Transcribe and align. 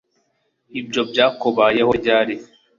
ibyo 0.79 1.01
byakubayeho 1.11 1.91
ryari 1.99 2.35